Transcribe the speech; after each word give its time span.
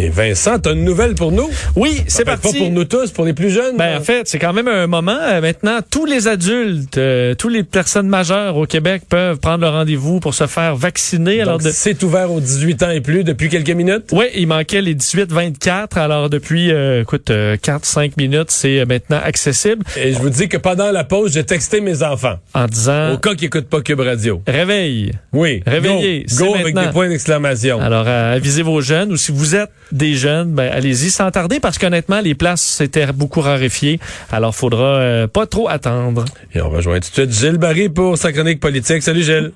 Et 0.00 0.10
Vincent, 0.10 0.60
t'as 0.60 0.74
une 0.74 0.84
nouvelle 0.84 1.16
pour 1.16 1.32
nous? 1.32 1.50
Oui, 1.74 2.02
c'est 2.06 2.24
parti. 2.24 2.52
Pas 2.52 2.58
pour 2.58 2.70
nous 2.70 2.84
tous, 2.84 3.10
pour 3.10 3.24
les 3.24 3.32
plus 3.32 3.50
jeunes. 3.50 3.76
Ben, 3.76 3.98
en 3.98 4.00
fait, 4.00 4.28
c'est 4.28 4.38
quand 4.38 4.52
même 4.52 4.68
un 4.68 4.86
moment. 4.86 5.18
Euh, 5.20 5.40
maintenant, 5.40 5.80
tous 5.90 6.04
les 6.06 6.28
adultes, 6.28 6.96
euh, 6.98 7.34
toutes 7.34 7.52
les 7.52 7.64
personnes 7.64 8.06
majeures 8.06 8.56
au 8.56 8.64
Québec 8.64 9.02
peuvent 9.08 9.38
prendre 9.38 9.64
le 9.64 9.68
rendez-vous 9.70 10.20
pour 10.20 10.34
se 10.34 10.46
faire 10.46 10.76
vacciner. 10.76 11.40
alors 11.40 11.58
Donc, 11.58 11.66
de... 11.66 11.72
c'est 11.72 12.00
ouvert 12.04 12.30
aux 12.30 12.38
18 12.40 12.82
ans 12.84 12.90
et 12.90 13.00
plus 13.00 13.24
depuis 13.24 13.48
quelques 13.48 13.70
minutes? 13.72 14.04
Oui, 14.12 14.26
il 14.36 14.46
manquait 14.46 14.82
les 14.82 14.94
18-24. 14.94 15.98
Alors, 15.98 16.30
depuis, 16.30 16.70
euh, 16.70 17.02
écoute, 17.02 17.30
4-5 17.30 18.12
minutes, 18.16 18.52
c'est 18.52 18.78
euh, 18.78 18.86
maintenant 18.86 19.18
accessible 19.24 19.84
Et 19.96 20.12
je 20.12 20.18
vous 20.20 20.30
dis 20.30 20.48
que 20.48 20.58
pendant 20.58 20.92
la 20.92 21.02
pause, 21.02 21.32
j'ai 21.32 21.42
texté 21.44 21.80
mes 21.80 22.04
enfants. 22.04 22.38
en 22.54 22.66
disant 22.66 23.14
Au 23.14 23.18
cas 23.18 23.34
qu'ils 23.34 23.46
n'écoutent 23.46 23.68
pas 23.68 23.80
Cube 23.80 23.98
Radio. 24.00 24.42
réveil. 24.46 25.10
Oui. 25.32 25.60
Réveillez, 25.66 26.24
Go, 26.36 26.46
go 26.46 26.54
avec 26.54 26.76
des 26.76 26.86
points 26.92 27.08
d'exclamation. 27.08 27.80
Alors, 27.80 28.04
euh, 28.06 28.36
avisez 28.36 28.62
vos 28.62 28.80
jeunes 28.80 29.10
ou 29.10 29.16
si 29.16 29.32
vous 29.32 29.56
êtes 29.56 29.70
des 29.92 30.14
jeunes, 30.14 30.52
ben, 30.52 30.70
allez-y 30.72 31.10
sans 31.10 31.30
tarder 31.30 31.60
parce 31.60 31.78
qu'honnêtement, 31.78 32.20
les 32.20 32.34
places 32.34 32.62
s'étaient 32.62 33.06
beaucoup 33.12 33.40
raréfiées. 33.40 34.00
Alors, 34.30 34.54
faudra 34.54 34.96
euh, 34.96 35.26
pas 35.26 35.46
trop 35.46 35.68
attendre. 35.68 36.24
Et 36.54 36.60
on 36.60 36.70
rejoint 36.70 37.00
tout 37.00 37.08
de 37.10 37.14
suite 37.14 37.32
Gilles 37.32 37.58
Barry 37.58 37.88
pour 37.88 38.18
sa 38.18 38.32
chronique 38.32 38.60
politique. 38.60 39.02
Salut 39.02 39.22
Gilles. 39.22 39.52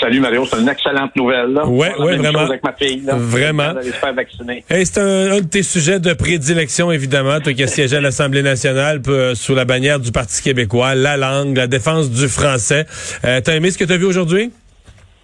Salut 0.00 0.20
Mario, 0.20 0.44
c'est 0.44 0.60
une 0.60 0.68
excellente 0.68 1.16
nouvelle. 1.16 1.52
Là. 1.54 1.66
Ouais, 1.66 1.90
ouais, 1.98 2.16
vraiment. 2.18 2.40
chose 2.40 2.50
avec 2.50 2.62
ma 2.62 2.72
fille. 2.74 3.00
Là. 3.06 3.14
Vraiment. 3.16 3.72
Elle 3.80 3.86
se 3.86 3.92
faire 3.92 4.12
vacciner. 4.12 4.62
Hey, 4.68 4.84
c'est 4.84 5.00
un, 5.00 5.32
un 5.32 5.40
de 5.40 5.46
tes 5.46 5.62
sujets 5.62 5.98
de 5.98 6.12
prédilection, 6.12 6.92
évidemment, 6.92 7.40
toi 7.40 7.54
qui 7.54 7.62
as 7.62 7.68
siégé 7.68 7.96
à 7.96 8.00
l'Assemblée 8.02 8.42
nationale 8.42 9.00
euh, 9.08 9.34
sous 9.34 9.54
la 9.54 9.64
bannière 9.64 10.00
du 10.00 10.12
Parti 10.12 10.42
québécois, 10.42 10.94
la 10.94 11.16
langue, 11.16 11.56
la 11.56 11.68
défense 11.68 12.10
du 12.10 12.28
français. 12.28 12.84
Euh, 13.24 13.40
T'as 13.42 13.54
aimé 13.54 13.70
ce 13.70 13.78
que 13.78 13.84
tu 13.84 13.92
as 13.94 13.96
vu 13.96 14.04
aujourd'hui? 14.04 14.50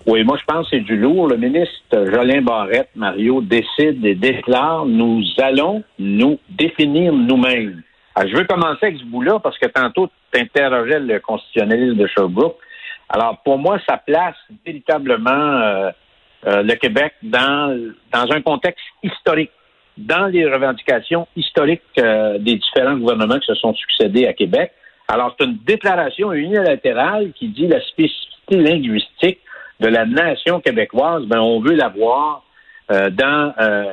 Oui, 0.07 0.25
moi 0.25 0.39
je 0.41 0.45
pense 0.45 0.71
que 0.71 0.77
c'est 0.77 0.83
du 0.83 0.97
lourd. 0.97 1.29
Le 1.29 1.37
ministre 1.37 1.75
Jolin 1.93 2.41
Barrette, 2.41 2.89
Mario, 2.97 3.43
décide 3.43 4.05
et 4.05 4.15
déclare 4.15 4.87
nous 4.87 5.23
allons 5.39 5.83
nous 5.99 6.39
définir 6.49 7.13
nous-mêmes. 7.13 7.83
Alors, 8.15 8.31
je 8.31 8.37
veux 8.37 8.45
commencer 8.45 8.87
avec 8.87 8.99
ce 8.99 9.05
bout-là 9.05 9.39
parce 9.41 9.59
que 9.59 9.67
tantôt 9.67 10.09
tu 10.33 10.41
interrogeais 10.41 11.01
le 11.01 11.21
constitutionnaliste 11.21 11.97
de 11.97 12.07
Sherbrooke. 12.07 12.57
Alors 13.09 13.39
pour 13.45 13.59
moi, 13.59 13.79
ça 13.89 13.99
place 13.99 14.37
véritablement 14.65 15.31
euh, 15.31 15.91
euh, 16.47 16.63
le 16.63 16.75
Québec 16.77 17.13
dans, 17.23 17.93
dans 18.13 18.33
un 18.33 18.41
contexte 18.41 18.85
historique, 19.03 19.51
dans 19.99 20.27
les 20.27 20.47
revendications 20.47 21.29
historiques 21.37 21.83
euh, 21.99 22.39
des 22.39 22.57
différents 22.57 22.97
gouvernements 22.97 23.39
qui 23.39 23.47
se 23.47 23.55
sont 23.55 23.75
succédés 23.75 24.27
à 24.27 24.33
Québec. 24.33 24.73
Alors 25.09 25.35
c'est 25.39 25.45
une 25.45 25.59
déclaration 25.67 26.33
unilatérale 26.33 27.33
qui 27.33 27.49
dit 27.49 27.67
la 27.67 27.81
spécificité 27.83 28.57
linguistique 28.57 29.41
de 29.81 29.89
la 29.89 30.05
nation 30.07 30.61
québécoise, 30.61 31.25
ben 31.27 31.39
on 31.41 31.61
veut 31.61 31.75
l'avoir 31.75 32.45
euh, 32.91 33.11
dans 33.11 33.53
euh, 33.61 33.85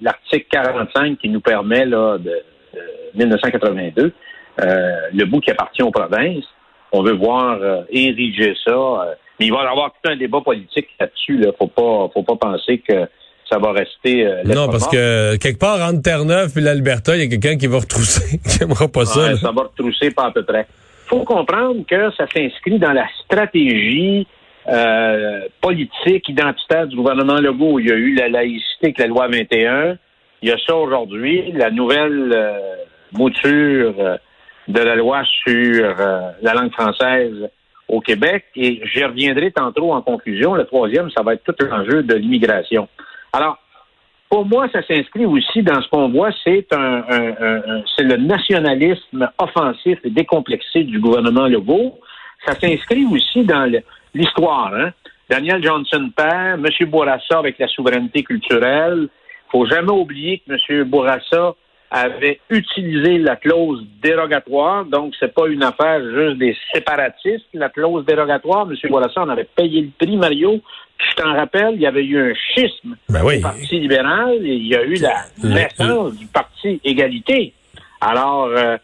l'article 0.00 0.46
45 0.50 1.18
qui 1.18 1.28
nous 1.28 1.40
permet 1.40 1.84
là 1.84 2.18
de, 2.18 2.30
de 2.74 2.80
1982, 3.18 4.12
euh, 4.60 4.92
le 5.12 5.24
bout 5.24 5.40
qui 5.40 5.50
appartient 5.50 5.82
aux 5.82 5.90
provinces. 5.90 6.44
On 6.92 7.02
veut 7.02 7.14
voir 7.14 7.58
euh, 7.60 7.82
ériger 7.90 8.54
ça, 8.66 8.70
euh, 8.72 9.14
mais 9.40 9.46
il 9.46 9.52
va 9.52 9.62
y 9.64 9.66
avoir 9.66 9.92
tout 9.92 10.10
un 10.10 10.16
débat 10.16 10.40
politique 10.42 10.88
là-dessus. 11.00 11.38
Là. 11.38 11.50
Faut 11.58 11.66
pas, 11.68 12.08
faut 12.12 12.22
pas 12.22 12.36
penser 12.36 12.78
que 12.86 13.06
ça 13.50 13.58
va 13.58 13.72
rester. 13.72 14.26
euh, 14.26 14.42
Non, 14.44 14.68
parce 14.68 14.86
que 14.88 15.36
quelque 15.36 15.58
part 15.58 15.80
entre 15.88 16.02
Terre-Neuve 16.02 16.52
et 16.56 16.60
l'Alberta, 16.60 17.16
il 17.16 17.22
y 17.22 17.26
a 17.26 17.28
quelqu'un 17.28 17.56
qui 17.56 17.66
va 17.66 17.78
retrousser, 17.78 18.38
qui 18.48 18.62
aimera 18.62 18.88
pas 18.88 19.06
ça. 19.06 19.20
Ouais, 19.32 19.36
ça 19.36 19.50
va 19.52 19.62
retrousser 19.62 20.10
pas 20.10 20.26
à 20.26 20.30
peu 20.30 20.44
près. 20.44 20.66
faut 21.06 21.24
comprendre 21.24 21.84
que 21.88 22.10
ça 22.12 22.26
s'inscrit 22.32 22.78
dans 22.78 22.92
la 22.92 23.06
stratégie 23.24 24.26
euh, 24.68 25.42
politique, 25.60 26.28
identitaire 26.28 26.86
du 26.86 26.96
gouvernement 26.96 27.40
Legault. 27.40 27.78
Il 27.80 27.88
y 27.88 27.92
a 27.92 27.96
eu 27.96 28.14
la 28.14 28.28
laïcité 28.28 28.86
avec 28.86 28.98
la 28.98 29.06
loi 29.06 29.28
21. 29.28 29.96
Il 30.42 30.48
y 30.48 30.52
a 30.52 30.56
ça 30.66 30.76
aujourd'hui, 30.76 31.52
la 31.52 31.70
nouvelle 31.70 32.32
euh, 32.34 32.58
mouture 33.12 33.94
euh, 33.98 34.16
de 34.68 34.80
la 34.80 34.96
loi 34.96 35.22
sur 35.24 35.84
euh, 36.00 36.30
la 36.42 36.54
langue 36.54 36.72
française 36.72 37.48
au 37.88 38.00
Québec. 38.00 38.44
Et 38.56 38.80
j'y 38.84 39.04
reviendrai 39.04 39.50
tantôt 39.50 39.92
en 39.92 40.02
conclusion. 40.02 40.54
Le 40.54 40.64
troisième, 40.64 41.10
ça 41.10 41.22
va 41.22 41.34
être 41.34 41.44
tout 41.44 41.64
l'enjeu 41.66 42.02
de 42.02 42.14
l'immigration. 42.14 42.88
Alors, 43.32 43.58
pour 44.28 44.46
moi, 44.46 44.66
ça 44.72 44.82
s'inscrit 44.86 45.26
aussi 45.26 45.62
dans 45.62 45.82
ce 45.82 45.88
qu'on 45.88 46.08
voit, 46.08 46.30
c'est 46.42 46.66
un, 46.72 47.04
un- 47.08 47.34
un- 47.40 47.82
c'est 47.96 48.04
le 48.04 48.16
nationalisme 48.16 49.28
offensif 49.38 49.98
et 50.04 50.10
décomplexé 50.10 50.84
du 50.84 50.98
gouvernement 51.00 51.46
Legault. 51.48 51.98
Ça 52.46 52.54
s'inscrit 52.58 53.04
aussi 53.04 53.44
dans 53.44 53.70
le- 53.70 53.82
l'histoire. 54.14 54.72
Hein? 54.74 54.92
Daniel 55.28 55.62
Johnson 55.62 56.10
père, 56.14 56.54
M. 56.54 56.66
Bourassa 56.88 57.38
avec 57.38 57.58
la 57.58 57.68
souveraineté 57.68 58.22
culturelle. 58.22 59.08
faut 59.50 59.66
jamais 59.66 59.92
oublier 59.92 60.42
que 60.46 60.52
M. 60.52 60.84
Bourassa 60.84 61.54
avait 61.90 62.40
utilisé 62.48 63.18
la 63.18 63.36
clause 63.36 63.84
dérogatoire, 64.02 64.86
donc 64.86 65.14
c'est 65.20 65.32
pas 65.34 65.46
une 65.46 65.62
affaire 65.62 66.00
juste 66.00 66.38
des 66.38 66.56
séparatistes, 66.72 67.46
la 67.52 67.68
clause 67.68 68.04
dérogatoire. 68.06 68.66
M. 68.70 68.76
Bourassa 68.90 69.22
en 69.22 69.28
avait 69.28 69.48
payé 69.56 69.82
le 69.82 69.90
prix, 69.98 70.16
Mario. 70.16 70.60
Je 70.98 71.16
t'en 71.16 71.34
rappelle, 71.34 71.74
il 71.74 71.80
y 71.80 71.86
avait 71.86 72.04
eu 72.04 72.30
un 72.30 72.34
schisme 72.34 72.96
Ben 73.08 73.22
oui. 73.24 73.38
au 73.38 73.42
Parti 73.42 73.80
libéral 73.80 74.34
et 74.44 74.54
il 74.54 74.68
y 74.68 74.76
a 74.76 74.84
eu 74.84 74.94
la 74.94 75.24
naissance 75.42 76.14
du 76.14 76.26
Parti 76.26 76.80
Égalité. 76.84 77.52
Alors, 78.00 78.46
euh, 78.46 78.76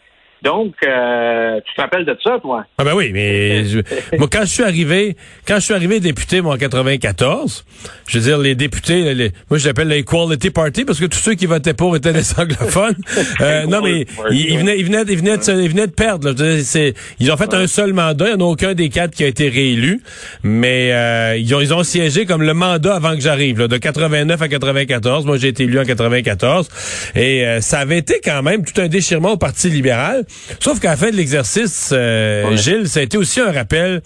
donc, 0.42 0.74
euh, 0.86 1.60
tu 1.66 1.74
te 1.74 1.80
rappelles 1.80 2.04
de 2.04 2.16
ça, 2.22 2.38
toi? 2.40 2.64
Ah 2.78 2.84
ben 2.84 2.94
oui, 2.94 3.10
mais 3.12 3.64
je- 3.64 3.80
moi 4.18 4.28
quand 4.30 4.40
je 4.42 4.50
suis 4.50 4.62
arrivé, 4.62 5.16
quand 5.46 5.56
je 5.56 5.60
suis 5.64 5.74
arrivé 5.74 6.00
député 6.00 6.40
moi 6.40 6.54
en 6.54 6.58
94, 6.58 7.64
je 8.06 8.18
veux 8.18 8.24
dire 8.24 8.38
les 8.38 8.54
députés, 8.54 9.14
les- 9.14 9.32
moi 9.50 9.58
je 9.58 9.66
l'appelle 9.66 9.88
l'Equality 9.88 10.50
Party 10.50 10.84
parce 10.84 11.00
que 11.00 11.06
tous 11.06 11.18
ceux 11.18 11.34
qui 11.34 11.46
votaient 11.46 11.74
pour 11.74 11.96
étaient 11.96 12.12
des 12.12 12.32
anglophones. 12.38 12.96
Euh, 13.40 13.66
non 13.68 13.82
mais 13.82 14.06
ils, 14.30 14.50
ils 14.52 14.58
venaient, 14.58 14.78
ils 14.78 14.84
venaient, 14.86 15.02
ils 15.08 15.18
venaient 15.18 15.36
de, 15.38 15.42
se- 15.42 15.50
ils 15.50 15.70
venaient 15.70 15.86
de 15.86 15.92
perdre. 15.92 16.28
là. 16.28 16.34
Je 16.38 16.42
veux 16.44 16.54
dire, 16.56 16.64
c'est- 16.64 16.94
ils 17.20 17.30
ont 17.32 17.36
fait 17.36 17.52
un 17.54 17.66
seul 17.66 17.92
mandat, 17.92 18.26
il 18.30 18.36
n'y 18.36 18.42
en 18.42 18.46
a 18.46 18.50
aucun 18.50 18.74
des 18.74 18.88
quatre 18.88 19.12
qui 19.14 19.24
a 19.24 19.26
été 19.26 19.48
réélu, 19.48 20.00
mais 20.42 20.92
euh, 20.92 21.36
ils 21.36 21.54
ont 21.54 21.60
ils 21.60 21.74
ont 21.74 21.82
siégé 21.82 22.24
comme 22.26 22.42
le 22.42 22.54
mandat 22.54 22.94
avant 22.94 23.14
que 23.14 23.20
j'arrive, 23.20 23.66
de 23.66 23.76
89 23.76 24.40
à 24.40 24.48
94. 24.48 25.26
Moi 25.26 25.36
j'ai 25.36 25.48
été 25.48 25.64
élu 25.64 25.78
en 25.80 25.84
94 25.84 26.68
et 27.16 27.44
euh, 27.46 27.60
ça 27.60 27.80
avait 27.80 27.98
été 27.98 28.20
quand 28.24 28.42
même 28.42 28.64
tout 28.64 28.80
un 28.80 28.88
déchirement 28.88 29.32
au 29.32 29.36
Parti 29.36 29.68
libéral. 29.68 30.24
Sauf 30.60 30.80
qu'à 30.80 30.90
la 30.90 30.96
fin 30.96 31.10
de 31.10 31.16
l'exercice, 31.16 31.90
euh, 31.92 32.56
Gilles, 32.56 32.88
ça 32.88 33.00
a 33.00 33.02
été 33.02 33.16
aussi 33.16 33.40
un 33.40 33.52
rappel. 33.52 34.02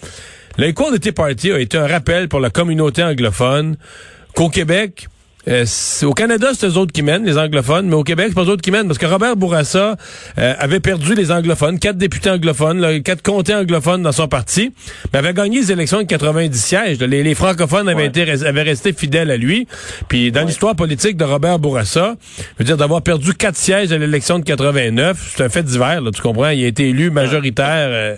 L'Equality 0.57 1.11
Party 1.11 1.51
a 1.51 1.59
été 1.59 1.77
un 1.77 1.87
rappel 1.87 2.29
pour 2.29 2.39
la 2.39 2.49
communauté 2.49 3.03
anglophone 3.03 3.75
qu'au 4.35 4.49
Québec, 4.49 5.07
euh, 5.47 5.63
c'est- 5.65 6.05
au 6.05 6.13
Canada, 6.13 6.49
c'est 6.53 6.67
eux 6.67 6.77
autres 6.77 6.91
qui 6.93 7.01
mènent, 7.03 7.25
les 7.25 7.37
anglophones, 7.37 7.87
mais 7.87 7.95
au 7.95 8.03
Québec, 8.03 8.27
c'est 8.29 8.35
pas 8.35 8.43
eux 8.43 8.49
autres 8.49 8.61
qui 8.61 8.71
mènent, 8.71 8.87
parce 8.87 8.97
que 8.99 9.05
Robert 9.05 9.35
Bourassa 9.35 9.97
euh, 10.37 10.53
avait 10.57 10.79
perdu 10.79 11.15
les 11.15 11.31
anglophones, 11.31 11.79
quatre 11.79 11.97
députés 11.97 12.29
anglophones, 12.29 12.79
là, 12.79 12.99
quatre 13.01 13.21
comtés 13.21 13.53
anglophones 13.53 14.01
dans 14.03 14.11
son 14.11 14.27
parti, 14.27 14.73
mais 15.11 15.19
avait 15.19 15.33
gagné 15.33 15.59
les 15.59 15.71
élections 15.71 15.97
de 15.99 16.03
90 16.07 16.57
sièges. 16.57 16.99
là. 16.99 17.07
Les, 17.07 17.23
les 17.23 17.35
francophones 17.35 17.89
avaient, 17.89 18.05
été, 18.05 18.21
avaient 18.45 18.61
resté 18.61 18.93
fidèles 18.93 19.31
à 19.31 19.37
lui. 19.37 19.67
Puis 20.07 20.31
dans 20.31 20.45
l'histoire 20.45 20.75
politique 20.75 21.17
de 21.17 21.23
Robert 21.25 21.59
Bourassa, 21.59 22.15
je 22.37 22.43
veux 22.59 22.65
dire, 22.65 22.77
d'avoir 22.77 23.01
perdu 23.01 23.33
quatre 23.33 23.57
sièges 23.57 23.91
à 23.91 23.97
l'élection 23.97 24.39
de 24.39 24.45
89, 24.45 25.33
c'est 25.35 25.43
un 25.43 25.49
fait 25.49 25.63
divers, 25.63 26.01
là, 26.01 26.11
tu 26.11 26.21
comprends? 26.21 26.49
Il 26.49 26.63
a 26.63 26.67
été 26.67 26.89
élu 26.89 27.09
majoritaire. 27.09 27.89
euh, 27.89 28.15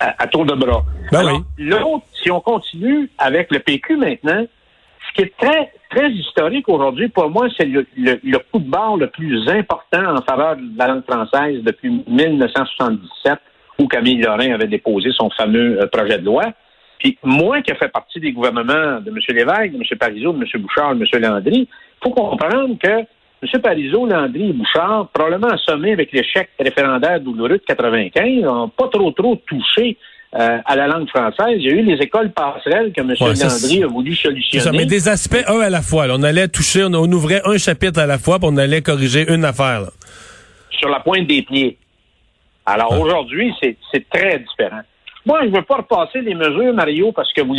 à, 0.00 0.22
à 0.22 0.26
tour 0.26 0.46
de 0.46 0.54
bras. 0.54 0.84
Ben 1.12 1.18
Alors, 1.20 1.42
L'autre, 1.58 2.04
si 2.22 2.30
on 2.30 2.40
continue 2.40 3.10
avec 3.18 3.50
le 3.50 3.58
PQ 3.58 3.96
maintenant, 3.96 4.46
ce 5.08 5.14
qui 5.14 5.22
est 5.28 5.32
très, 5.38 5.70
très 5.94 6.10
historique 6.10 6.68
aujourd'hui, 6.68 7.08
pour 7.08 7.30
moi, 7.30 7.48
c'est 7.56 7.66
le, 7.66 7.84
coup 8.50 8.58
de 8.58 8.68
barre 8.68 8.96
le 8.96 9.08
plus 9.08 9.48
important 9.48 10.16
en 10.16 10.22
faveur 10.22 10.56
de 10.56 10.78
la 10.78 10.88
langue 10.88 11.04
française 11.04 11.62
depuis 11.62 12.02
1977, 12.06 13.38
où 13.78 13.86
Camille 13.86 14.20
Lorrain 14.20 14.52
avait 14.52 14.66
déposé 14.66 15.10
son 15.12 15.30
fameux 15.30 15.80
euh, 15.80 15.86
projet 15.86 16.18
de 16.18 16.24
loi. 16.24 16.44
Puis 16.98 17.18
moi, 17.22 17.60
qui 17.60 17.72
ai 17.72 17.74
fait 17.76 17.88
partie 17.88 18.20
des 18.20 18.32
gouvernements 18.32 19.00
de 19.00 19.10
M. 19.10 19.18
Lévesque, 19.28 19.72
de 19.72 19.76
M. 19.76 19.98
Parizeau, 19.98 20.32
de 20.32 20.38
M. 20.38 20.62
Bouchard, 20.62 20.94
de 20.94 21.04
M. 21.04 21.22
Landry, 21.22 21.68
il 21.68 21.68
faut 22.02 22.10
comprendre 22.10 22.76
que 22.78 22.88
M. 22.88 23.60
Parizeau, 23.62 24.06
Landry 24.06 24.50
et 24.50 24.52
Bouchard, 24.52 25.08
probablement 25.12 25.48
assommés 25.48 25.92
avec 25.92 26.12
l'échec 26.12 26.48
référendaire 26.58 27.20
douloureux 27.20 27.58
de 27.58 27.64
95, 27.66 28.42
n'ont 28.42 28.68
pas 28.68 28.88
trop 28.88 29.10
trop 29.12 29.36
touché 29.46 29.96
euh, 30.34 30.58
à 30.64 30.76
la 30.76 30.86
langue 30.86 31.08
française. 31.08 31.56
Il 31.58 31.62
y 31.62 31.68
a 31.70 31.74
eu 31.74 31.82
les 31.82 32.02
écoles 32.02 32.30
passerelles 32.32 32.92
que 32.92 33.00
M. 33.00 33.14
Ouais, 33.20 33.34
ça, 33.34 33.48
Landry 33.48 33.84
a 33.84 33.86
voulu 33.86 34.14
solutionner. 34.14 34.62
ça, 34.64 34.72
mais 34.72 34.86
des 34.86 35.08
aspects 35.08 35.44
un 35.46 35.60
à 35.60 35.70
la 35.70 35.82
fois. 35.82 36.06
là. 36.06 36.14
On 36.18 36.22
allait 36.22 36.48
toucher, 36.48 36.84
on, 36.84 36.92
on 36.94 37.10
ouvrait 37.12 37.42
un 37.44 37.56
chapitre 37.58 38.00
à 38.00 38.06
la 38.06 38.18
fois, 38.18 38.38
puis 38.38 38.48
on 38.50 38.56
allait 38.56 38.82
corriger 38.82 39.24
une 39.32 39.44
affaire. 39.44 39.80
là. 39.82 39.88
sur 40.78 40.88
la 40.88 41.00
pointe 41.00 41.26
des 41.26 41.42
pieds. 41.42 41.78
Alors 42.66 42.92
Ah. 42.92 42.98
aujourd'hui, 42.98 43.52
c'est 43.60 43.76
très 44.10 44.38
différent. 44.40 44.80
Moi, 45.26 45.40
je 45.44 45.48
ne 45.48 45.56
veux 45.56 45.62
pas 45.62 45.76
repasser 45.76 46.20
les 46.20 46.34
mesures, 46.34 46.74
Mario, 46.74 47.12
parce 47.12 47.32
que 47.32 47.40
vous, 47.42 47.56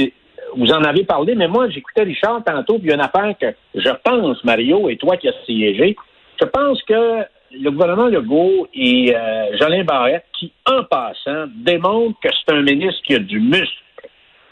vous 0.57 0.72
en 0.72 0.83
avez 0.83 1.04
parlé, 1.04 1.33
mais 1.36 1.48
moi, 1.48 1.69
j'écoutais 1.69 2.04
Richard 2.04 2.44
tantôt, 2.45 2.77
puis 2.77 2.88
il 2.88 2.89
y 2.89 2.92
a 2.92 2.95
une 2.95 3.01
affaire 3.01 3.33
que 3.39 3.48
je 3.74 3.89
pense, 4.04 4.44
Mario, 4.44 4.89
et 4.89 4.98
toi 4.98 5.18
qui 5.18 5.27
as 5.30 5.33
siégé, 5.45 5.95
je 6.39 6.45
pense 6.45 6.81
que 6.83 7.22
le 7.59 7.71
gouvernement 7.71 8.07
Legault 8.07 8.67
et 8.73 9.15
euh, 9.15 9.57
Jolin 9.57 9.83
Barrette, 9.83 10.25
qui, 10.37 10.51
en 10.65 10.83
passant, 10.83 11.45
démontrent 11.55 12.19
que 12.21 12.29
c'est 12.29 12.53
un 12.53 12.61
ministre 12.61 13.01
qui 13.03 13.15
a 13.15 13.19
du 13.19 13.39
muscle. 13.39 13.83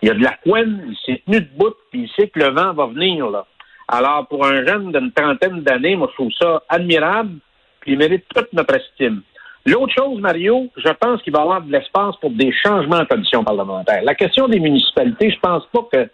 Il 0.01 0.09
a 0.09 0.13
de 0.13 0.23
la 0.23 0.33
couenne, 0.43 0.83
il 0.89 0.97
s'est 1.05 1.21
tenu 1.25 1.41
debout, 1.41 1.73
puis 1.91 2.03
il 2.03 2.09
sait 2.09 2.27
que 2.27 2.39
le 2.39 2.49
vent 2.49 2.73
va 2.73 2.87
venir, 2.87 3.29
là. 3.29 3.45
Alors, 3.87 4.27
pour 4.27 4.45
un 4.45 4.65
jeune 4.65 4.91
d'une 4.91 5.11
trentaine 5.11 5.61
d'années, 5.61 5.95
moi, 5.95 6.07
je 6.11 6.15
trouve 6.15 6.31
ça 6.39 6.63
admirable, 6.69 7.37
puis 7.81 7.93
il 7.93 7.97
mérite 7.97 8.25
toute 8.33 8.51
notre 8.53 8.75
estime. 8.75 9.21
L'autre 9.65 9.93
chose, 9.97 10.19
Mario, 10.19 10.67
je 10.75 10.89
pense 10.89 11.21
qu'il 11.21 11.31
va 11.31 11.39
y 11.39 11.41
avoir 11.41 11.61
de 11.61 11.71
l'espace 11.71 12.15
pour 12.17 12.31
des 12.31 12.51
changements 12.51 12.97
en 12.97 13.05
commission 13.05 13.43
parlementaire. 13.43 14.01
La 14.03 14.15
question 14.15 14.47
des 14.47 14.59
municipalités, 14.59 15.31
je 15.31 15.39
pense 15.39 15.63
pas 15.67 15.87
que 15.91 16.09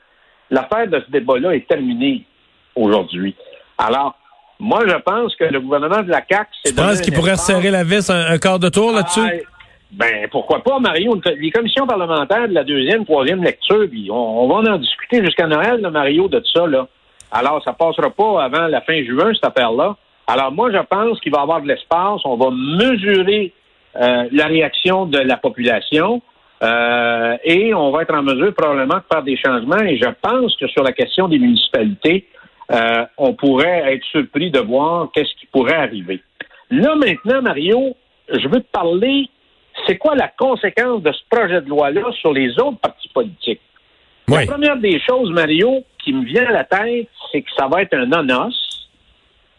l'affaire 0.51 0.87
de 0.87 0.99
ce 0.99 1.11
débat-là 1.11 1.55
est 1.55 1.67
terminée 1.67 2.25
aujourd'hui. 2.75 3.35
Alors, 3.77 4.18
moi, 4.59 4.81
je 4.87 4.95
pense 4.95 5.35
que 5.35 5.45
le 5.45 5.59
gouvernement 5.59 6.01
de 6.01 6.09
la 6.09 6.21
CAQ, 6.29 6.49
c'est 6.63 6.71
Tu 6.71 6.75
penses 6.75 7.01
qu'il 7.01 7.13
pourrait 7.13 7.37
serrer 7.37 7.71
la 7.71 7.83
vis 7.83 8.09
un, 8.09 8.31
un 8.31 8.37
quart 8.37 8.59
de 8.59 8.69
tour 8.69 8.91
là-dessus? 8.91 9.21
ah, 9.23 9.31
ben, 9.91 10.27
pourquoi 10.29 10.61
pas, 10.63 10.79
Mario? 10.79 11.19
Les 11.39 11.49
commissions 11.49 11.87
parlementaires 11.87 12.47
de 12.47 12.53
la 12.53 12.63
deuxième, 12.63 13.05
troisième 13.05 13.43
lecture, 13.43 13.87
puis 13.89 14.09
on, 14.11 14.43
on 14.43 14.47
va 14.47 14.71
en 14.73 14.77
discuter 14.77 15.23
jusqu'à 15.23 15.47
Noël, 15.47 15.81
là, 15.81 15.89
Mario, 15.89 16.27
de 16.27 16.43
ça, 16.53 16.67
là. 16.67 16.87
Alors, 17.31 17.63
ça 17.63 17.73
passera 17.73 18.09
pas 18.09 18.43
avant 18.43 18.67
la 18.67 18.81
fin 18.81 19.03
juin, 19.03 19.31
cette 19.33 19.45
affaire-là. 19.45 19.95
Alors, 20.27 20.51
moi, 20.51 20.71
je 20.71 20.77
pense 20.77 21.19
qu'il 21.21 21.31
va 21.31 21.39
y 21.39 21.41
avoir 21.41 21.61
de 21.61 21.67
l'espace. 21.67 22.21
On 22.23 22.37
va 22.37 22.49
mesurer 22.51 23.53
euh, 23.95 24.27
la 24.31 24.45
réaction 24.45 25.05
de 25.05 25.17
la 25.19 25.37
population 25.37 26.21
euh, 26.61 27.37
et 27.43 27.73
on 27.73 27.91
va 27.91 28.03
être 28.03 28.13
en 28.13 28.21
mesure 28.21 28.53
probablement 28.53 28.97
de 28.97 29.03
faire 29.11 29.23
des 29.23 29.37
changements. 29.37 29.81
Et 29.81 29.97
je 29.97 30.09
pense 30.21 30.55
que 30.57 30.67
sur 30.67 30.83
la 30.83 30.91
question 30.91 31.27
des 31.27 31.39
municipalités, 31.39 32.27
euh, 32.71 33.05
on 33.17 33.33
pourrait 33.33 33.93
être 33.93 34.05
surpris 34.05 34.51
de 34.51 34.59
voir 34.59 35.09
qu'est-ce 35.13 35.33
qui 35.39 35.47
pourrait 35.47 35.75
arriver. 35.75 36.21
Là, 36.69 36.95
maintenant, 36.95 37.41
Mario, 37.41 37.95
je 38.31 38.47
veux 38.47 38.61
te 38.61 38.71
parler, 38.71 39.27
c'est 39.87 39.97
quoi 39.97 40.15
la 40.15 40.27
conséquence 40.27 41.01
de 41.01 41.11
ce 41.11 41.21
projet 41.29 41.61
de 41.61 41.69
loi-là 41.69 42.03
sur 42.19 42.31
les 42.31 42.51
autres 42.59 42.77
partis 42.79 43.09
politiques? 43.09 43.61
Oui. 44.27 44.45
La 44.45 44.45
première 44.45 44.77
des 44.77 44.99
choses, 44.99 45.31
Mario, 45.31 45.83
qui 46.03 46.13
me 46.13 46.23
vient 46.23 46.45
à 46.45 46.51
la 46.51 46.63
tête, 46.63 47.07
c'est 47.31 47.41
que 47.41 47.49
ça 47.57 47.67
va 47.67 47.81
être 47.81 47.95
un 47.95 48.05
non-os, 48.05 48.89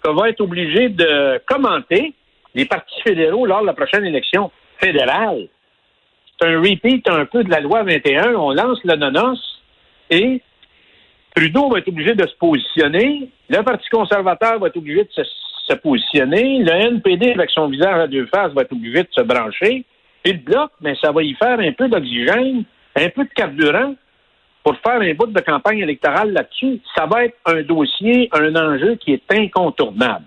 qu'on 0.03 0.15
va 0.15 0.29
être 0.29 0.41
obligé 0.41 0.89
de 0.89 1.43
commenter 1.47 2.15
les 2.55 2.65
partis 2.65 3.01
fédéraux 3.03 3.47
lors 3.47 3.63
de 3.63 3.67
la 3.67 3.75
prochaine 3.75 4.05
élection 4.05 4.53
fédérale. 4.79 5.49
C'est 6.41 6.49
un 6.49 6.61
repeat 6.61 7.09
un 7.09 7.25
peu 7.27 7.43
de 7.43 7.51
la 7.51 7.61
loi 7.61 7.83
21. 7.83 8.35
On 8.35 8.53
lance 8.53 8.79
le 8.85 8.97
non-os 8.97 9.63
et 10.11 10.41
Trudeau 11.35 11.69
va 11.69 11.79
être 11.79 11.89
obligé 11.89 12.15
de 12.15 12.27
se 12.27 12.35
positionner. 12.37 13.29
Le 13.49 13.63
Parti 13.63 13.89
conservateur 13.89 14.59
va 14.59 14.69
être 14.69 14.77
obligé 14.77 15.05
de 15.05 15.11
se, 15.11 15.23
se 15.69 15.75
positionner. 15.75 16.59
Le 16.59 16.73
NPD, 16.73 17.33
avec 17.33 17.51
son 17.51 17.69
visage 17.69 18.01
à 18.01 18.07
deux 18.07 18.27
faces, 18.27 18.53
va 18.53 18.63
être 18.63 18.73
obligé 18.73 19.03
de 19.03 19.09
se 19.11 19.23
brancher. 19.23 19.85
Et 20.25 20.33
le 20.33 20.39
Bloc, 20.39 20.71
mais 20.81 20.95
ça 21.03 21.13
va 21.13 21.23
y 21.23 21.35
faire 21.35 21.59
un 21.59 21.73
peu 21.73 21.89
d'oxygène, 21.89 22.65
un 22.97 23.09
peu 23.11 23.25
de 23.25 23.31
carburant 23.31 23.95
pour 24.63 24.77
faire 24.79 25.01
un 25.01 25.15
bout 25.15 25.27
de 25.27 25.41
campagne 25.41 25.79
électorale 25.79 26.33
là-dessus. 26.33 26.81
Ça 26.95 27.07
va 27.07 27.25
être 27.25 27.37
un 27.47 27.63
dossier, 27.63 28.29
un 28.33 28.55
enjeu 28.57 28.97
qui 28.97 29.13
est 29.13 29.23
incontournable. 29.33 30.25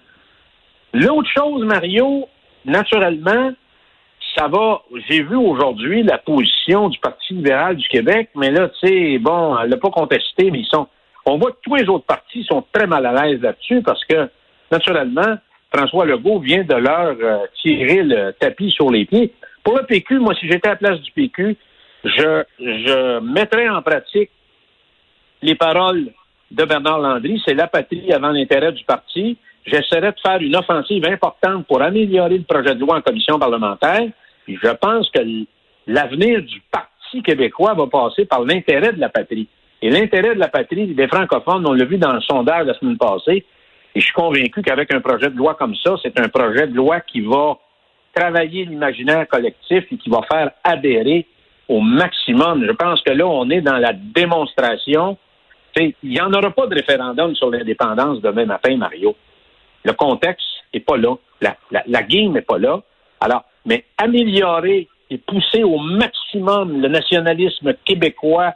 L'autre 0.93 1.29
chose, 1.29 1.63
Mario, 1.65 2.27
naturellement, 2.65 3.51
ça 4.35 4.47
va. 4.47 4.81
J'ai 5.09 5.23
vu 5.23 5.35
aujourd'hui 5.35 6.03
la 6.03 6.17
position 6.17 6.89
du 6.89 6.99
Parti 6.99 7.33
libéral 7.33 7.75
du 7.75 7.87
Québec, 7.87 8.29
mais 8.35 8.51
là, 8.51 8.69
tu 8.69 8.87
sais, 8.87 9.17
bon, 9.19 9.57
elle 9.59 9.69
l'a 9.69 9.77
pas 9.77 9.89
contesté, 9.89 10.51
mais 10.51 10.59
ils 10.59 10.67
sont. 10.67 10.87
On 11.25 11.37
voit 11.37 11.51
que 11.51 11.57
tous 11.61 11.75
les 11.75 11.87
autres 11.87 12.05
partis 12.05 12.43
sont 12.43 12.63
très 12.73 12.85
mal 12.85 13.05
à 13.05 13.13
l'aise 13.13 13.41
là-dessus 13.41 13.81
parce 13.81 14.03
que, 14.05 14.29
naturellement, 14.71 15.37
François 15.73 16.05
Legault 16.05 16.39
vient 16.39 16.63
de 16.63 16.75
leur 16.75 17.15
euh, 17.21 17.45
tirer 17.61 18.03
le 18.03 18.31
tapis 18.33 18.71
sur 18.71 18.91
les 18.91 19.05
pieds. 19.05 19.33
Pour 19.63 19.77
le 19.77 19.85
PQ, 19.85 20.19
moi, 20.19 20.35
si 20.35 20.47
j'étais 20.47 20.67
à 20.67 20.71
la 20.71 20.77
place 20.77 20.99
du 20.99 21.11
PQ, 21.11 21.55
je, 22.03 22.43
je 22.59 23.19
mettrais 23.21 23.69
en 23.69 23.81
pratique 23.81 24.29
les 25.41 25.55
paroles 25.55 26.09
de 26.51 26.65
Bernard 26.65 26.99
Landry, 26.99 27.41
c'est 27.45 27.53
la 27.53 27.67
patrie 27.67 28.11
avant 28.13 28.29
l'intérêt 28.29 28.71
du 28.71 28.83
parti. 28.83 29.37
J'essaierai 29.65 30.11
de 30.11 30.19
faire 30.21 30.41
une 30.41 30.55
offensive 30.55 31.05
importante 31.05 31.65
pour 31.67 31.81
améliorer 31.81 32.37
le 32.37 32.43
projet 32.43 32.75
de 32.75 32.79
loi 32.79 32.97
en 32.97 33.01
commission 33.01 33.39
parlementaire. 33.39 34.07
Je 34.47 34.73
pense 34.75 35.09
que 35.11 35.19
l'avenir 35.87 36.41
du 36.41 36.61
Parti 36.71 37.21
québécois 37.23 37.73
va 37.73 37.87
passer 37.87 38.25
par 38.25 38.43
l'intérêt 38.43 38.93
de 38.93 38.99
la 38.99 39.09
patrie. 39.09 39.47
Et 39.81 39.89
l'intérêt 39.89 40.35
de 40.35 40.39
la 40.39 40.47
patrie 40.47 40.87
des 40.87 41.07
francophones, 41.07 41.67
on 41.67 41.73
l'a 41.73 41.85
vu 41.85 41.97
dans 41.97 42.13
le 42.13 42.21
sondage 42.21 42.67
la 42.67 42.73
semaine 42.75 42.97
passée, 42.97 43.45
et 43.95 43.99
je 43.99 44.05
suis 44.05 44.13
convaincu 44.13 44.61
qu'avec 44.61 44.93
un 44.93 45.01
projet 45.01 45.29
de 45.29 45.37
loi 45.37 45.55
comme 45.55 45.75
ça, 45.75 45.95
c'est 46.01 46.19
un 46.19 46.29
projet 46.29 46.67
de 46.67 46.75
loi 46.75 47.01
qui 47.01 47.21
va 47.21 47.57
travailler 48.13 48.65
l'imaginaire 48.65 49.27
collectif 49.27 49.85
et 49.91 49.97
qui 49.97 50.09
va 50.09 50.21
faire 50.31 50.51
adhérer 50.63 51.27
au 51.67 51.79
maximum. 51.79 52.65
Je 52.65 52.71
pense 52.71 53.01
que 53.01 53.11
là, 53.11 53.25
on 53.27 53.49
est 53.49 53.61
dans 53.61 53.77
la 53.77 53.93
démonstration. 53.93 55.17
Il 55.79 55.93
n'y 56.03 56.21
en 56.21 56.31
aura 56.33 56.51
pas 56.51 56.67
de 56.67 56.75
référendum 56.75 57.35
sur 57.35 57.49
l'indépendance 57.49 58.21
demain 58.21 58.45
matin, 58.45 58.77
Mario. 58.77 59.15
Le 59.83 59.93
contexte 59.93 60.45
n'est 60.73 60.79
pas 60.79 60.97
là. 60.97 61.15
La, 61.41 61.55
la, 61.71 61.83
la 61.87 62.03
game 62.03 62.31
n'est 62.31 62.41
pas 62.41 62.57
là. 62.57 62.81
Alors, 63.19 63.43
mais 63.65 63.85
améliorer 63.97 64.87
et 65.09 65.17
pousser 65.17 65.63
au 65.63 65.77
maximum 65.77 66.81
le 66.81 66.87
nationalisme 66.87 67.73
québécois 67.85 68.53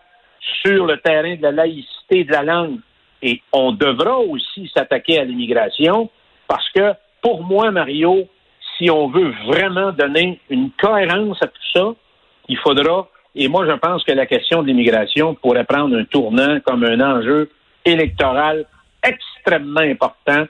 sur 0.64 0.86
le 0.86 0.98
terrain 0.98 1.36
de 1.36 1.42
la 1.42 1.52
laïcité 1.52 2.24
de 2.24 2.32
la 2.32 2.44
langue. 2.44 2.80
Et 3.22 3.42
on 3.52 3.72
devra 3.72 4.20
aussi 4.20 4.70
s'attaquer 4.74 5.20
à 5.20 5.24
l'immigration 5.24 6.10
parce 6.48 6.68
que, 6.70 6.94
pour 7.22 7.44
moi, 7.44 7.72
Mario, 7.72 8.28
si 8.78 8.90
on 8.90 9.08
veut 9.08 9.34
vraiment 9.48 9.92
donner 9.92 10.40
une 10.50 10.72
cohérence 10.72 11.42
à 11.42 11.48
tout 11.48 11.70
ça, 11.74 11.94
il 12.48 12.58
faudra, 12.58 13.08
et 13.36 13.48
moi 13.48 13.66
je 13.68 13.74
pense 13.74 14.04
que 14.04 14.12
la 14.12 14.26
question 14.26 14.62
de 14.62 14.68
l'immigration 14.68 15.36
pourrait 15.36 15.66
prendre 15.66 15.98
un 15.98 16.06
tournant 16.06 16.60
comme 16.62 16.84
un 16.84 17.02
enjeu 17.02 17.50
électoral 17.84 18.66
extrêmement 19.04 19.82
important 19.82 20.46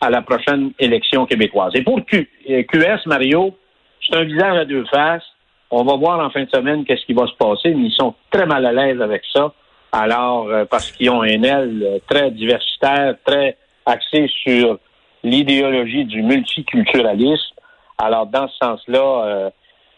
à 0.00 0.10
la 0.10 0.22
prochaine 0.22 0.72
élection 0.78 1.26
québécoise. 1.26 1.72
Et 1.74 1.82
pour 1.82 2.04
Q, 2.06 2.28
euh, 2.50 2.62
QS, 2.64 3.06
Mario, 3.06 3.56
c'est 4.02 4.16
un 4.16 4.24
visage 4.24 4.56
à 4.56 4.64
deux 4.64 4.84
faces. 4.86 5.24
On 5.70 5.84
va 5.84 5.96
voir 5.96 6.20
en 6.20 6.30
fin 6.30 6.44
de 6.44 6.50
semaine 6.50 6.84
qu'est-ce 6.84 7.04
qui 7.06 7.14
va 7.14 7.26
se 7.26 7.34
passer, 7.34 7.74
mais 7.74 7.86
ils 7.86 7.94
sont 7.94 8.14
très 8.30 8.46
mal 8.46 8.66
à 8.66 8.72
l'aise 8.72 9.00
avec 9.00 9.22
ça. 9.32 9.52
Alors, 9.92 10.48
euh, 10.48 10.64
parce 10.64 10.90
qu'ils 10.92 11.10
ont 11.10 11.22
un 11.22 11.42
aile 11.42 11.82
euh, 11.82 11.98
très 12.08 12.30
diversitaire, 12.30 13.14
très 13.24 13.56
axé 13.86 14.28
sur 14.42 14.78
l'idéologie 15.22 16.04
du 16.04 16.22
multiculturalisme. 16.22 17.54
Alors, 17.98 18.26
dans 18.26 18.48
ce 18.48 18.56
sens-là, 18.56 19.24
euh, 19.24 19.50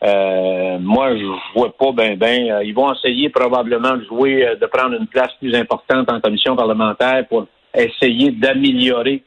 euh, 0.04 0.78
moi, 0.80 1.16
je 1.16 1.24
vois 1.54 1.74
pas 1.76 1.92
ben 1.92 2.16
ben. 2.16 2.60
Ils 2.62 2.74
vont 2.74 2.92
essayer 2.92 3.30
probablement 3.30 3.96
de 3.96 4.04
jouer, 4.04 4.46
euh, 4.46 4.56
de 4.56 4.66
prendre 4.66 4.94
une 4.94 5.06
place 5.06 5.32
plus 5.40 5.54
importante 5.54 6.10
en 6.12 6.20
commission 6.20 6.54
parlementaire 6.56 7.26
pour 7.28 7.46
essayer 7.74 8.30
d'améliorer 8.30 9.22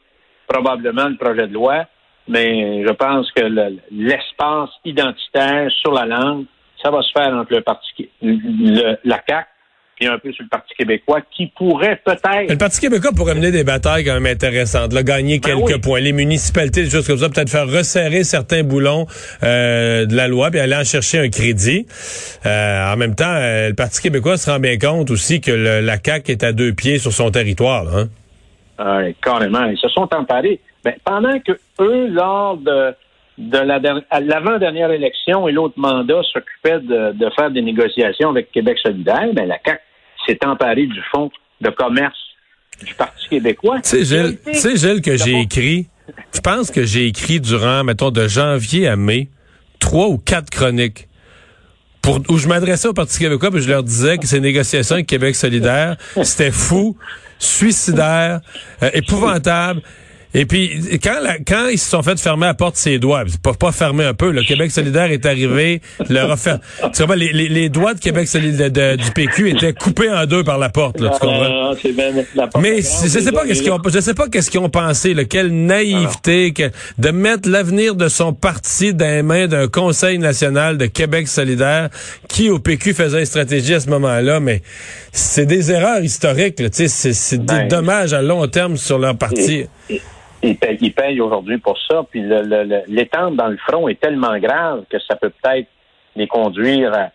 probablement 0.46 1.08
le 1.08 1.16
projet 1.16 1.48
de 1.48 1.54
loi. 1.54 1.84
Mais 2.28 2.84
je 2.86 2.92
pense 2.92 3.30
que 3.32 3.42
le- 3.42 3.78
l'espace 3.90 4.70
identitaire 4.84 5.70
sur 5.80 5.92
la 5.92 6.04
langue, 6.06 6.44
ça 6.82 6.90
va 6.90 7.02
se 7.02 7.10
faire 7.12 7.32
entre 7.34 7.52
le 7.54 7.62
parti, 7.62 8.08
le- 8.22 8.96
la 9.04 9.18
CAC 9.18 9.46
et 10.00 10.06
un 10.06 10.16
peu 10.18 10.30
sur 10.32 10.44
le 10.44 10.48
Parti 10.48 10.72
québécois, 10.78 11.22
qui 11.36 11.48
pourrait 11.48 12.00
peut-être 12.04 12.48
Le 12.48 12.56
Parti 12.56 12.80
québécois 12.80 13.10
pourrait 13.16 13.34
mener 13.34 13.50
des 13.50 13.64
batailles 13.64 14.04
quand 14.04 14.14
même 14.14 14.26
intéressantes, 14.32 14.92
là, 14.92 15.02
gagner 15.02 15.40
Ben 15.40 15.56
quelques 15.56 15.74
oui. 15.74 15.80
points. 15.80 15.98
Les 15.98 16.12
municipalités, 16.12 16.84
des 16.84 16.90
choses 16.90 17.04
comme 17.04 17.18
ça, 17.18 17.28
peut-être 17.28 17.50
faire 17.50 17.66
resserrer 17.66 18.22
certains 18.22 18.62
boulons 18.62 19.06
euh, 19.42 20.06
de 20.06 20.14
la 20.14 20.28
loi, 20.28 20.52
puis 20.52 20.60
aller 20.60 20.76
en 20.76 20.84
chercher 20.84 21.18
un 21.18 21.28
crédit. 21.30 21.84
Euh, 22.46 22.92
en 22.92 22.96
même 22.96 23.16
temps, 23.16 23.24
euh, 23.34 23.70
le 23.70 23.74
Parti 23.74 24.00
québécois 24.00 24.36
se 24.36 24.48
rend 24.48 24.60
bien 24.60 24.78
compte 24.78 25.10
aussi 25.10 25.40
que 25.40 25.50
le- 25.50 25.80
la 25.80 25.96
CAQ 26.00 26.30
est 26.30 26.44
à 26.44 26.52
deux 26.52 26.72
pieds 26.74 26.98
sur 27.00 27.10
son 27.12 27.32
territoire. 27.32 27.82
Là, 27.82 27.90
hein? 27.96 28.08
Ah, 28.78 29.00
carrément. 29.20 29.64
Ils 29.64 29.78
se 29.78 29.88
sont 29.88 30.08
emparés. 30.14 30.60
Ben, 30.88 30.94
pendant 31.04 31.38
que 31.40 31.52
eux, 31.80 32.06
lors 32.08 32.56
de, 32.56 32.94
de 33.36 33.58
la 33.58 33.78
l'avant-dernière 34.20 34.90
élection 34.90 35.46
et 35.46 35.52
l'autre 35.52 35.74
mandat 35.76 36.22
s'occupaient 36.32 36.80
de, 36.80 37.12
de 37.12 37.30
faire 37.38 37.50
des 37.50 37.60
négociations 37.60 38.30
avec 38.30 38.50
Québec 38.52 38.78
solidaire, 38.82 39.28
ben, 39.34 39.46
la 39.46 39.58
CAQ 39.64 39.80
s'est 40.26 40.38
emparée 40.46 40.86
du 40.86 41.02
fonds 41.12 41.30
de 41.60 41.68
commerce 41.68 42.16
du 42.82 42.94
Parti 42.94 43.28
québécois. 43.28 43.80
Tu 43.82 44.02
sais, 44.02 44.76
Gilles, 44.76 45.02
que 45.02 45.16
j'ai 45.16 45.40
écrit 45.40 45.88
je 46.34 46.40
pense 46.40 46.70
que 46.70 46.84
j'ai 46.84 47.06
écrit 47.06 47.38
durant, 47.38 47.84
mettons, 47.84 48.10
de 48.10 48.26
janvier 48.26 48.88
à 48.88 48.96
mai, 48.96 49.28
trois 49.78 50.08
ou 50.08 50.16
quatre 50.16 50.48
chroniques 50.48 51.06
pour, 52.00 52.20
où 52.30 52.38
je 52.38 52.48
m'adressais 52.48 52.88
au 52.88 52.94
Parti 52.94 53.18
québécois 53.18 53.50
et 53.54 53.60
je 53.60 53.68
leur 53.68 53.82
disais 53.82 54.16
que 54.16 54.26
ces 54.26 54.40
négociations 54.40 54.94
avec 54.94 55.06
Québec 55.06 55.36
solidaire, 55.36 55.96
c'était 56.22 56.50
fou, 56.50 56.96
suicidaire, 57.38 58.40
euh, 58.82 58.90
épouvantable. 58.94 59.82
Et 60.34 60.44
puis, 60.44 60.98
quand, 61.02 61.20
la, 61.22 61.38
quand 61.38 61.68
ils 61.68 61.78
se 61.78 61.88
sont 61.88 62.02
fait 62.02 62.20
fermer 62.20 62.46
la 62.46 62.54
porte 62.54 62.76
ses 62.76 62.98
doigts, 62.98 63.24
pas, 63.42 63.54
pas 63.54 63.72
fermer 63.72 64.04
un 64.04 64.12
peu, 64.12 64.30
le 64.30 64.42
Québec 64.42 64.70
solidaire 64.70 65.10
est 65.10 65.24
arrivé, 65.24 65.80
leur 66.10 66.30
a 66.30 66.36
fait, 66.36 66.56
tu 66.92 67.00
comprends, 67.00 67.14
les, 67.14 67.32
les, 67.32 67.48
les 67.48 67.68
doigts 67.70 67.94
de 67.94 68.00
Québec 68.00 68.28
solidaire 68.28 68.70
de, 68.70 68.96
du 68.96 69.10
PQ 69.12 69.50
étaient 69.50 69.72
coupés 69.72 70.10
en 70.10 70.26
deux 70.26 70.44
par 70.44 70.58
la 70.58 70.68
porte, 70.68 71.00
là, 71.00 71.10
tu 71.14 71.18
comprends? 71.18 71.70
Ah, 71.70 71.72
c'est 71.80 71.92
bien 71.92 72.10
la 72.34 72.46
porte 72.46 72.62
Mais 72.62 72.82
grande, 72.82 73.02
je 73.04 73.18
sais 73.18 73.32
pas 73.32 73.46
qu'est-ce 73.46 73.62
qu'ils 73.62 73.72
ont, 73.72 73.80
je 73.86 74.00
sais 74.00 74.14
pas 74.14 74.28
qu'est-ce 74.28 74.50
qu'ils 74.50 74.60
ont 74.60 74.68
pensé, 74.68 75.14
là, 75.14 75.24
quelle 75.24 75.50
naïveté, 75.50 76.52
que, 76.52 76.70
de 76.98 77.10
mettre 77.10 77.48
l'avenir 77.48 77.94
de 77.94 78.08
son 78.08 78.34
parti 78.34 78.92
dans 78.92 79.06
les 79.06 79.22
mains 79.22 79.46
d'un 79.46 79.66
Conseil 79.68 80.18
national 80.18 80.76
de 80.76 80.86
Québec 80.86 81.26
solidaire 81.26 81.88
qui 82.28 82.50
au 82.50 82.58
PQ 82.58 82.92
faisait 82.92 83.20
une 83.20 83.24
stratégie 83.24 83.74
à 83.74 83.80
ce 83.80 83.88
moment-là, 83.88 84.40
mais 84.40 84.62
c'est 85.10 85.46
des 85.46 85.72
erreurs 85.72 86.02
historiques, 86.02 86.60
là, 86.60 86.68
tu 86.68 86.76
sais, 86.76 86.88
c'est, 86.88 87.14
c'est 87.14 87.38
Ben, 87.38 87.62
des 87.62 87.68
dommages 87.68 88.12
à 88.12 88.20
long 88.20 88.46
terme 88.46 88.76
sur 88.76 88.98
leur 88.98 89.16
parti. 89.16 89.64
Ils 90.42 90.56
payent, 90.56 90.78
ils 90.80 90.92
payent 90.94 91.20
aujourd'hui 91.20 91.58
pour 91.58 91.76
ça. 91.88 92.04
Puis 92.10 92.22
l'étendre 92.86 93.36
dans 93.36 93.48
le 93.48 93.56
front 93.56 93.88
est 93.88 94.00
tellement 94.00 94.38
grave 94.38 94.84
que 94.88 94.98
ça 95.00 95.16
peut 95.16 95.30
peut-être 95.30 95.68
les 96.14 96.26
conduire 96.28 96.92
à, 96.94 97.10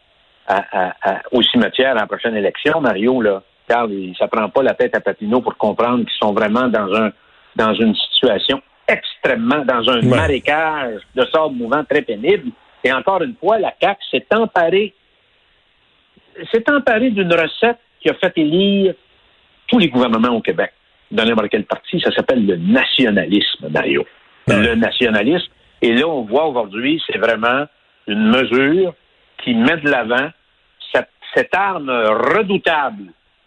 à- 0.47 0.65
à- 0.87 0.95
à- 1.11 1.21
au 1.31 1.41
cimetière 1.41 1.91
à 1.91 2.01
la 2.01 2.07
prochaine 2.07 2.35
élection. 2.35 2.81
Mario, 2.81 3.21
là, 3.21 3.41
Carl, 3.67 3.91
il- 3.91 4.15
ça 4.17 4.27
prend 4.27 4.49
pas 4.49 4.61
la 4.63 4.73
tête 4.73 4.95
à 4.95 4.99
Papineau 4.99 5.39
pour 5.41 5.55
comprendre 5.57 5.99
qu'ils 6.03 6.17
sont 6.19 6.33
vraiment 6.33 6.67
dans 6.67 6.93
un 6.93 7.11
dans 7.55 7.73
une 7.75 7.95
situation 7.95 8.61
extrêmement 8.87 9.63
dans 9.63 9.87
un 9.89 10.01
Ouais. 10.01 10.17
marécage 10.17 10.99
de 11.15 11.25
sable 11.31 11.55
mouvant 11.55 11.83
très 11.85 12.01
pénible. 12.01 12.49
Et 12.83 12.91
encore 12.91 13.21
une 13.21 13.35
fois, 13.35 13.57
la 13.59 13.73
CAQ 13.79 14.01
s'est 14.11 14.25
emparée 14.33 14.93
s'est 16.51 16.69
emparée 16.69 17.11
d'une 17.11 17.31
recette 17.33 17.77
qui 18.01 18.09
a 18.09 18.13
fait 18.15 18.33
élire 18.37 18.95
tous 19.67 19.77
les 19.79 19.87
gouvernements 19.87 20.35
au 20.35 20.41
Québec 20.41 20.73
dans 21.13 21.25
n'importe 21.25 21.49
quel 21.49 21.65
parti, 21.65 22.01
ça 22.01 22.11
s'appelle 22.11 22.45
le 22.45 22.57
nationalisme, 22.57 23.69
Mario. 23.69 24.05
Ouais. 24.47 24.57
Le 24.57 24.75
nationalisme. 24.75 25.47
Et 25.81 25.93
là, 25.93 26.07
on 26.07 26.23
voit 26.23 26.47
aujourd'hui, 26.47 27.01
c'est 27.07 27.17
vraiment 27.17 27.65
une 28.07 28.29
mesure 28.29 28.93
qui 29.43 29.53
met 29.53 29.77
de 29.77 29.89
l'avant 29.89 30.29
cette, 31.35 31.55
arme 31.55 31.89
redoutable 31.89 33.05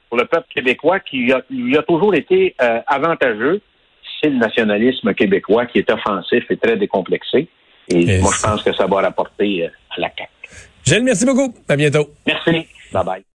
pour 0.09 0.19
le 0.19 0.25
peuple 0.25 0.47
québécois 0.53 0.99
qui 0.99 1.33
a, 1.33 1.41
lui 1.51 1.77
a 1.77 1.83
toujours 1.83 2.15
été 2.15 2.55
euh, 2.61 2.81
avantageux. 2.87 3.61
C'est 4.21 4.31
le 4.31 4.39
nationalisme 4.39 5.15
québécois 5.15 5.67
qui 5.67 5.79
est 5.79 5.91
offensif 5.91 6.45
et 6.51 6.57
très 6.57 6.77
décomplexé. 6.77 7.49
Et, 7.89 8.01
Et 8.01 8.19
moi, 8.19 8.33
je 8.37 8.43
pense 8.43 8.63
que 8.65 8.73
ça 8.73 8.87
va 8.87 9.03
rapporter 9.03 9.65
euh, 9.65 9.69
à 9.97 10.01
la 10.01 10.09
CAQ. 10.09 10.31
Gilles, 10.85 11.05
merci 11.05 11.25
beaucoup. 11.27 11.55
À 11.69 11.77
bientôt. 11.77 12.09
Merci. 12.27 12.67
Bye 12.93 13.05
bye. 13.05 13.27